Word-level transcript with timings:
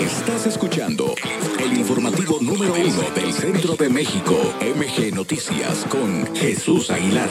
Estás 0.00 0.46
escuchando 0.46 1.14
el 1.62 1.76
informativo 1.76 2.38
número 2.40 2.72
uno 2.72 3.10
del 3.14 3.32
centro 3.32 3.76
de 3.76 3.90
México, 3.90 4.34
MG 4.60 5.14
Noticias, 5.14 5.84
con 5.90 6.34
Jesús 6.34 6.90
Aguilar. 6.90 7.28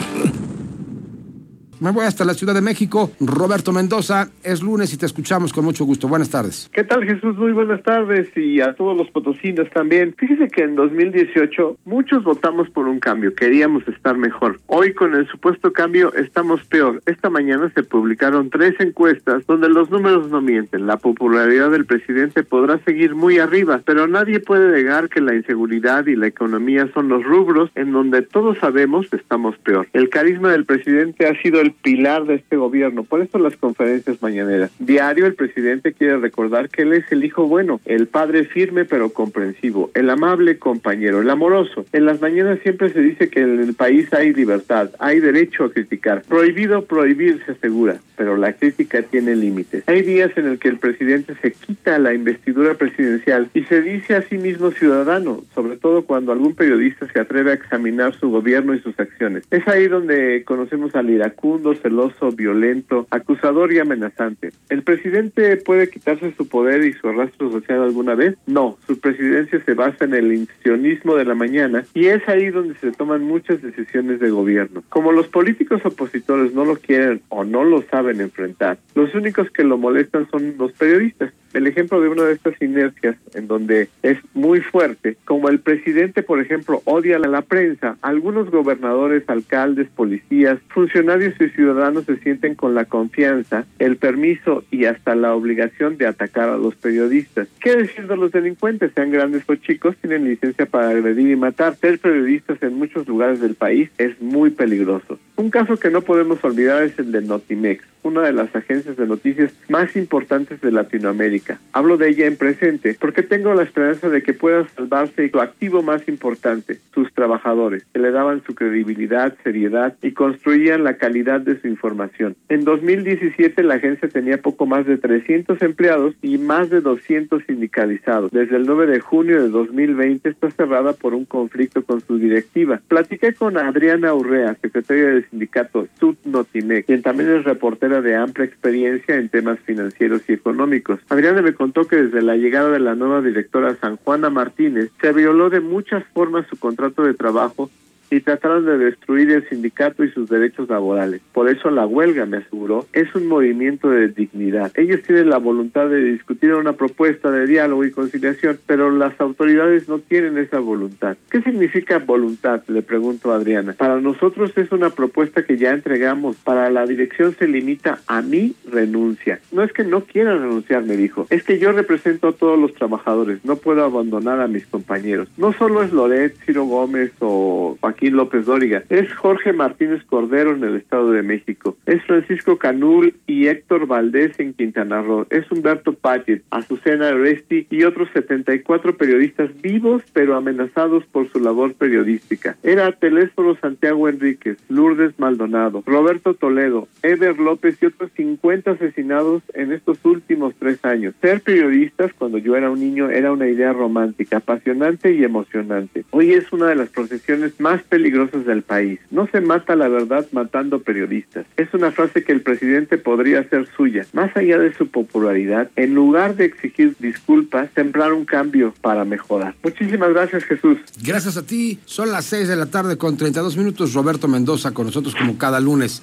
Me 1.82 1.90
voy 1.90 2.04
hasta 2.06 2.24
la 2.24 2.34
Ciudad 2.34 2.54
de 2.54 2.60
México. 2.60 3.10
Roberto 3.18 3.72
Mendoza, 3.72 4.28
es 4.44 4.62
lunes 4.62 4.94
y 4.94 4.96
te 4.98 5.04
escuchamos 5.04 5.52
con 5.52 5.64
mucho 5.64 5.84
gusto. 5.84 6.06
Buenas 6.06 6.30
tardes. 6.30 6.70
¿Qué 6.72 6.84
tal 6.84 7.02
Jesús? 7.02 7.36
Muy 7.36 7.50
buenas 7.50 7.82
tardes 7.82 8.28
y 8.36 8.60
a 8.60 8.74
todos 8.74 8.96
los 8.96 9.10
potosinos 9.10 9.68
también. 9.70 10.14
Fíjese 10.16 10.46
que 10.46 10.62
en 10.62 10.76
2018 10.76 11.78
muchos 11.84 12.22
votamos 12.22 12.70
por 12.70 12.86
un 12.86 13.00
cambio, 13.00 13.34
queríamos 13.34 13.82
estar 13.88 14.16
mejor. 14.16 14.60
Hoy 14.68 14.94
con 14.94 15.16
el 15.16 15.26
supuesto 15.26 15.72
cambio 15.72 16.14
estamos 16.14 16.64
peor. 16.66 17.02
Esta 17.04 17.30
mañana 17.30 17.68
se 17.74 17.82
publicaron 17.82 18.48
tres 18.48 18.78
encuestas 18.78 19.44
donde 19.48 19.68
los 19.68 19.90
números 19.90 20.30
no 20.30 20.40
mienten. 20.40 20.86
La 20.86 20.98
popularidad 20.98 21.72
del 21.72 21.84
presidente 21.84 22.44
podrá 22.44 22.78
seguir 22.84 23.16
muy 23.16 23.40
arriba, 23.40 23.82
pero 23.84 24.06
nadie 24.06 24.38
puede 24.38 24.70
negar 24.70 25.08
que 25.08 25.20
la 25.20 25.34
inseguridad 25.34 26.06
y 26.06 26.14
la 26.14 26.28
economía 26.28 26.88
son 26.94 27.08
los 27.08 27.24
rubros 27.24 27.72
en 27.74 27.90
donde 27.90 28.22
todos 28.22 28.56
sabemos 28.58 29.08
estamos 29.12 29.58
peor. 29.58 29.88
El 29.92 30.10
carisma 30.10 30.52
del 30.52 30.64
presidente 30.64 31.26
ha 31.26 31.34
sido 31.42 31.60
el 31.60 31.71
pilar 31.72 32.26
de 32.26 32.36
este 32.36 32.56
gobierno. 32.56 33.04
Por 33.04 33.22
eso 33.22 33.38
las 33.38 33.56
conferencias 33.56 34.22
mañaneras. 34.22 34.70
Diario 34.78 35.26
el 35.26 35.34
presidente 35.34 35.92
quiere 35.92 36.18
recordar 36.18 36.68
que 36.68 36.82
él 36.82 36.92
es 36.92 37.10
el 37.10 37.24
hijo 37.24 37.46
bueno, 37.46 37.80
el 37.84 38.06
padre 38.06 38.44
firme 38.44 38.84
pero 38.84 39.10
comprensivo, 39.10 39.90
el 39.94 40.10
amable 40.10 40.58
compañero, 40.58 41.20
el 41.20 41.30
amoroso. 41.30 41.84
En 41.92 42.06
las 42.06 42.20
mañanas 42.20 42.58
siempre 42.62 42.90
se 42.92 43.00
dice 43.00 43.28
que 43.28 43.40
en 43.40 43.60
el 43.60 43.74
país 43.74 44.12
hay 44.12 44.32
libertad, 44.32 44.90
hay 44.98 45.20
derecho 45.20 45.64
a 45.64 45.72
criticar. 45.72 46.22
Prohibido 46.22 46.84
prohibir 46.84 47.42
se 47.44 47.52
asegura, 47.52 48.00
pero 48.16 48.36
la 48.36 48.52
crítica 48.52 49.02
tiene 49.02 49.36
límites. 49.36 49.84
Hay 49.86 50.02
días 50.02 50.30
en 50.36 50.46
el 50.46 50.58
que 50.58 50.68
el 50.68 50.78
presidente 50.78 51.34
se 51.40 51.52
quita 51.52 51.98
la 51.98 52.14
investidura 52.14 52.74
presidencial 52.74 53.48
y 53.54 53.62
se 53.64 53.82
dice 53.82 54.16
a 54.16 54.22
sí 54.22 54.38
mismo 54.38 54.70
ciudadano, 54.70 55.44
sobre 55.54 55.76
todo 55.76 56.04
cuando 56.04 56.32
algún 56.32 56.54
periodista 56.54 57.06
se 57.12 57.20
atreve 57.20 57.52
a 57.52 57.54
examinar 57.54 58.14
su 58.14 58.30
gobierno 58.30 58.74
y 58.74 58.80
sus 58.80 58.98
acciones. 58.98 59.44
Es 59.50 59.66
ahí 59.68 59.88
donde 59.88 60.42
conocemos 60.44 60.94
al 60.94 61.10
iracundo 61.10 61.61
celoso, 61.74 62.30
violento, 62.32 63.06
acusador 63.10 63.72
y 63.72 63.78
amenazante. 63.78 64.52
¿El 64.68 64.82
presidente 64.82 65.56
puede 65.56 65.88
quitarse 65.88 66.34
su 66.36 66.48
poder 66.48 66.84
y 66.84 66.92
su 66.92 67.08
arrastro 67.08 67.50
social 67.50 67.82
alguna 67.82 68.14
vez? 68.14 68.36
No, 68.46 68.78
su 68.86 68.98
presidencia 68.98 69.62
se 69.64 69.74
basa 69.74 70.04
en 70.04 70.14
el 70.14 70.32
incionismo 70.32 71.14
de 71.16 71.24
la 71.24 71.34
mañana 71.34 71.84
y 71.94 72.06
es 72.06 72.26
ahí 72.28 72.50
donde 72.50 72.74
se 72.76 72.92
toman 72.92 73.22
muchas 73.22 73.62
decisiones 73.62 74.20
de 74.20 74.30
gobierno. 74.30 74.82
Como 74.88 75.12
los 75.12 75.28
políticos 75.28 75.80
opositores 75.84 76.52
no 76.54 76.64
lo 76.64 76.76
quieren 76.76 77.22
o 77.28 77.44
no 77.44 77.64
lo 77.64 77.82
saben 77.82 78.20
enfrentar, 78.20 78.78
los 78.94 79.14
únicos 79.14 79.50
que 79.50 79.64
lo 79.64 79.78
molestan 79.78 80.28
son 80.30 80.54
los 80.58 80.72
periodistas 80.72 81.32
el 81.54 81.66
ejemplo 81.66 82.00
de 82.00 82.08
una 82.08 82.24
de 82.24 82.34
estas 82.34 82.60
inercias 82.60 83.16
en 83.34 83.48
donde 83.48 83.88
es 84.02 84.18
muy 84.34 84.60
fuerte, 84.60 85.16
como 85.24 85.48
el 85.48 85.60
presidente, 85.60 86.22
por 86.22 86.40
ejemplo, 86.40 86.82
odia 86.84 87.16
a 87.16 87.20
la 87.20 87.42
prensa, 87.42 87.96
algunos 88.02 88.50
gobernadores, 88.50 89.24
alcaldes, 89.28 89.88
policías, 89.88 90.58
funcionarios 90.68 91.34
y 91.40 91.48
ciudadanos 91.50 92.04
se 92.04 92.18
sienten 92.18 92.54
con 92.54 92.74
la 92.74 92.84
confianza, 92.84 93.66
el 93.78 93.96
permiso 93.96 94.64
y 94.70 94.84
hasta 94.84 95.14
la 95.14 95.34
obligación 95.34 95.98
de 95.98 96.06
atacar 96.06 96.48
a 96.48 96.56
los 96.56 96.74
periodistas. 96.76 97.48
¿Qué 97.60 97.76
decir 97.76 98.06
de 98.06 98.16
los 98.16 98.32
delincuentes, 98.32 98.92
sean 98.94 99.10
grandes 99.10 99.44
o 99.46 99.54
chicos, 99.56 99.96
tienen 100.00 100.24
licencia 100.24 100.66
para 100.66 100.90
agredir 100.90 101.30
y 101.30 101.36
matar? 101.36 101.76
Ser 101.76 101.98
periodistas 101.98 102.62
en 102.62 102.74
muchos 102.74 103.06
lugares 103.06 103.40
del 103.40 103.54
país 103.54 103.90
es 103.98 104.20
muy 104.20 104.50
peligroso. 104.50 105.18
Un 105.36 105.50
caso 105.50 105.76
que 105.76 105.90
no 105.90 106.02
podemos 106.02 106.42
olvidar 106.44 106.82
es 106.82 106.98
el 106.98 107.12
de 107.12 107.22
Notimex 107.22 107.91
una 108.02 108.22
de 108.22 108.32
las 108.32 108.54
agencias 108.54 108.96
de 108.96 109.06
noticias 109.06 109.52
más 109.68 109.96
importantes 109.96 110.60
de 110.60 110.72
Latinoamérica. 110.72 111.58
Hablo 111.72 111.96
de 111.96 112.10
ella 112.10 112.26
en 112.26 112.36
presente 112.36 112.96
porque 112.98 113.22
tengo 113.22 113.54
la 113.54 113.62
esperanza 113.62 114.08
de 114.08 114.22
que 114.22 114.34
pueda 114.34 114.66
salvarse 114.68 115.30
su 115.30 115.40
activo 115.40 115.82
más 115.82 116.06
importante, 116.08 116.78
sus 116.94 117.12
trabajadores, 117.12 117.84
que 117.92 118.00
le 118.00 118.10
daban 118.10 118.42
su 118.44 118.54
credibilidad, 118.54 119.34
seriedad 119.42 119.96
y 120.02 120.12
construían 120.12 120.84
la 120.84 120.94
calidad 120.94 121.40
de 121.40 121.60
su 121.60 121.68
información. 121.68 122.36
En 122.48 122.64
2017 122.64 123.62
la 123.62 123.74
agencia 123.74 124.08
tenía 124.08 124.40
poco 124.40 124.66
más 124.66 124.86
de 124.86 124.98
300 124.98 125.60
empleados 125.62 126.14
y 126.22 126.38
más 126.38 126.70
de 126.70 126.80
200 126.80 127.42
sindicalizados. 127.46 128.30
Desde 128.30 128.56
el 128.56 128.66
9 128.66 128.86
de 128.86 129.00
junio 129.00 129.42
de 129.42 129.48
2020 129.48 130.28
está 130.28 130.50
cerrada 130.50 130.92
por 130.92 131.14
un 131.14 131.24
conflicto 131.24 131.82
con 131.82 132.00
su 132.00 132.18
directiva. 132.18 132.80
Platiqué 132.88 133.34
con 133.34 133.56
Adriana 133.56 134.14
Urrea, 134.14 134.56
secretaria 134.60 135.06
del 135.06 135.28
sindicato 135.28 135.88
Sud 135.98 136.16
Notimec, 136.24 136.86
quien 136.86 137.02
también 137.02 137.30
es 137.30 137.44
reportera 137.44 137.91
de 138.00 138.16
amplia 138.16 138.46
experiencia 138.46 139.16
en 139.16 139.28
temas 139.28 139.58
financieros 139.60 140.22
y 140.28 140.32
económicos. 140.32 141.00
Adriana 141.08 141.42
me 141.42 141.54
contó 141.54 141.86
que 141.86 141.96
desde 141.96 142.22
la 142.22 142.36
llegada 142.36 142.70
de 142.70 142.80
la 142.80 142.94
nueva 142.94 143.20
directora 143.20 143.76
San 143.80 143.96
Juana 143.96 144.30
Martínez 144.30 144.90
se 145.00 145.12
violó 145.12 145.50
de 145.50 145.60
muchas 145.60 146.04
formas 146.14 146.46
su 146.48 146.56
contrato 146.58 147.02
de 147.02 147.14
trabajo 147.14 147.70
y 148.12 148.20
trataron 148.20 148.66
de 148.66 148.76
destruir 148.76 149.30
el 149.30 149.48
sindicato 149.48 150.04
y 150.04 150.10
sus 150.10 150.28
derechos 150.28 150.68
laborales. 150.68 151.22
Por 151.32 151.48
eso 151.48 151.70
la 151.70 151.86
huelga, 151.86 152.26
me 152.26 152.36
aseguró, 152.36 152.86
es 152.92 153.14
un 153.14 153.26
movimiento 153.26 153.88
de 153.88 154.08
dignidad. 154.08 154.70
Ellos 154.76 155.00
tienen 155.02 155.30
la 155.30 155.38
voluntad 155.38 155.88
de 155.88 156.04
discutir 156.04 156.52
una 156.52 156.74
propuesta 156.74 157.30
de 157.30 157.46
diálogo 157.46 157.86
y 157.86 157.90
conciliación, 157.90 158.58
pero 158.66 158.90
las 158.90 159.18
autoridades 159.18 159.88
no 159.88 159.98
tienen 159.98 160.36
esa 160.36 160.58
voluntad. 160.58 161.16
¿Qué 161.30 161.40
significa 161.40 162.00
voluntad? 162.00 162.62
Le 162.68 162.82
pregunto 162.82 163.32
a 163.32 163.36
Adriana. 163.36 163.72
Para 163.72 163.98
nosotros 163.98 164.52
es 164.56 164.70
una 164.72 164.90
propuesta 164.90 165.46
que 165.46 165.56
ya 165.56 165.70
entregamos. 165.70 166.36
Para 166.36 166.70
la 166.70 166.84
dirección 166.84 167.34
se 167.38 167.48
limita 167.48 168.00
a 168.06 168.20
mi 168.20 168.54
renuncia. 168.70 169.40
No 169.52 169.62
es 169.62 169.72
que 169.72 169.84
no 169.84 170.02
quiera 170.02 170.36
renunciar, 170.36 170.84
me 170.84 170.98
dijo. 170.98 171.26
Es 171.30 171.44
que 171.44 171.58
yo 171.58 171.72
represento 171.72 172.28
a 172.28 172.32
todos 172.32 172.58
los 172.58 172.74
trabajadores. 172.74 173.42
No 173.42 173.56
puedo 173.56 173.82
abandonar 173.82 174.40
a 174.40 174.48
mis 174.48 174.66
compañeros. 174.66 175.28
No 175.38 175.54
solo 175.54 175.82
es 175.82 175.94
Loret, 175.94 176.36
Ciro 176.44 176.64
Gómez 176.64 177.12
o 177.20 177.78
Joaquín 177.80 178.01
López 178.10 178.46
Dóriga. 178.46 178.84
Es 178.88 179.12
Jorge 179.14 179.52
Martínez 179.52 180.02
Cordero 180.04 180.54
en 180.54 180.64
el 180.64 180.76
Estado 180.76 181.10
de 181.12 181.22
México. 181.22 181.76
Es 181.86 182.02
Francisco 182.04 182.58
Canul 182.58 183.14
y 183.26 183.46
Héctor 183.46 183.86
Valdés 183.86 184.38
en 184.38 184.54
Quintana 184.54 185.02
Roo. 185.02 185.26
Es 185.30 185.50
Humberto 185.50 185.94
Paget, 185.94 186.42
Azucena 186.50 187.12
Resti 187.12 187.66
y 187.70 187.84
otros 187.84 188.08
74 188.12 188.96
periodistas 188.96 189.50
vivos 189.60 190.02
pero 190.12 190.36
amenazados 190.36 191.04
por 191.06 191.30
su 191.30 191.40
labor 191.40 191.74
periodística. 191.74 192.56
Era 192.62 192.92
Telésforo 192.92 193.56
Santiago 193.56 194.08
Enríquez, 194.08 194.58
Lourdes 194.68 195.18
Maldonado, 195.18 195.82
Roberto 195.86 196.34
Toledo, 196.34 196.88
Ever 197.02 197.38
López 197.38 197.78
y 197.80 197.86
otros 197.86 198.10
50 198.16 198.72
asesinados 198.72 199.42
en 199.54 199.72
estos 199.72 199.98
últimos 200.04 200.54
tres 200.58 200.84
años. 200.84 201.14
Ser 201.20 201.40
periodistas 201.40 202.12
cuando 202.14 202.38
yo 202.38 202.56
era 202.56 202.70
un 202.70 202.80
niño 202.80 203.10
era 203.10 203.32
una 203.32 203.48
idea 203.48 203.72
romántica, 203.72 204.38
apasionante 204.38 205.12
y 205.12 205.24
emocionante. 205.24 206.04
Hoy 206.10 206.32
es 206.32 206.52
una 206.52 206.66
de 206.66 206.76
las 206.76 206.88
profesiones 206.88 207.60
más 207.60 207.82
peligrosas 207.92 208.46
del 208.46 208.62
país. 208.62 209.00
No 209.10 209.28
se 209.30 209.42
mata 209.42 209.76
la 209.76 209.86
verdad 209.86 210.26
matando 210.32 210.80
periodistas. 210.80 211.44
Es 211.58 211.74
una 211.74 211.92
frase 211.92 212.24
que 212.24 212.32
el 212.32 212.40
presidente 212.40 212.96
podría 212.96 213.40
hacer 213.40 213.68
suya. 213.76 214.06
Más 214.14 214.34
allá 214.34 214.58
de 214.58 214.72
su 214.72 214.88
popularidad, 214.88 215.70
en 215.76 215.94
lugar 215.94 216.34
de 216.36 216.46
exigir 216.46 216.96
disculpas, 217.00 217.68
sembrar 217.74 218.14
un 218.14 218.24
cambio 218.24 218.72
para 218.80 219.04
mejorar. 219.04 219.54
Muchísimas 219.62 220.08
gracias, 220.08 220.44
Jesús. 220.44 220.78
Gracias 221.04 221.36
a 221.36 221.42
ti. 221.42 221.80
Son 221.84 222.10
las 222.10 222.24
6 222.24 222.48
de 222.48 222.56
la 222.56 222.64
tarde 222.64 222.96
con 222.96 223.18
32 223.18 223.58
minutos. 223.58 223.92
Roberto 223.92 224.26
Mendoza 224.26 224.70
con 224.70 224.86
nosotros 224.86 225.14
como 225.14 225.36
cada 225.36 225.60
lunes. 225.60 226.00